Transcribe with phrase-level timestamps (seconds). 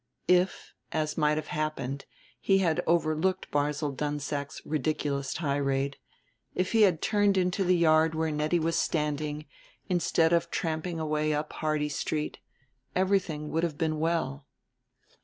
[0.27, 2.05] If, as might have happened,
[2.39, 5.97] he had overlooked Barzil Dunsack's ridiculous tirade,
[6.55, 9.45] if he had turned into the yard where Nettie was standing
[9.89, 12.39] instead of tramping away up Hardy Street,
[12.95, 14.47] everything would have been well.